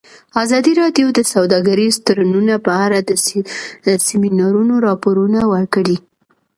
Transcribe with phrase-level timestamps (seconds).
[0.43, 2.99] ازادي راډیو د سوداګریز تړونونه په اړه
[3.87, 5.97] د سیمینارونو راپورونه ورکړي.